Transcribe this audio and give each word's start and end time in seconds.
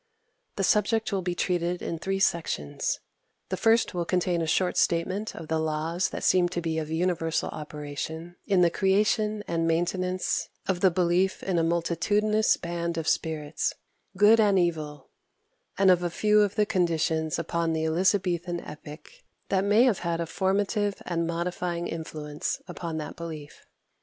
The 0.55 0.63
subject 0.63 1.11
will 1.11 1.21
be 1.21 1.35
treated 1.35 1.83
in 1.83 1.99
three 1.99 2.17
sections. 2.19 3.01
The 3.49 3.55
first 3.55 3.93
will 3.93 4.03
contain 4.03 4.41
a 4.41 4.47
short 4.47 4.75
statement 4.75 5.35
of 5.35 5.47
the 5.47 5.59
laws 5.59 6.09
that 6.09 6.23
seem 6.23 6.49
to 6.49 6.59
be 6.59 6.79
of 6.79 6.89
universal 6.89 7.49
operation 7.49 8.35
in 8.47 8.61
the 8.61 8.71
creation 8.71 9.43
and 9.47 9.67
maintenance 9.67 10.49
of 10.67 10.79
the 10.79 10.89
belief 10.89 11.43
in 11.43 11.59
a 11.59 11.63
multitudinous 11.63 12.57
band 12.57 12.97
of 12.97 13.07
spirits, 13.07 13.75
good 14.17 14.39
and 14.39 14.57
evil; 14.57 15.11
and 15.77 15.91
of 15.91 16.01
a 16.01 16.09
few 16.09 16.41
of 16.41 16.55
the 16.55 16.65
conditions 16.65 17.37
of 17.37 17.45
the 17.45 17.83
Elizabethan 17.85 18.59
epoch 18.61 19.07
that 19.49 19.63
may 19.63 19.83
have 19.83 19.99
had 19.99 20.19
a 20.19 20.25
formative 20.25 20.99
and 21.05 21.27
modifying 21.27 21.85
influence 21.85 22.59
upon 22.67 22.97
that 22.97 23.15
belief. 23.15 23.67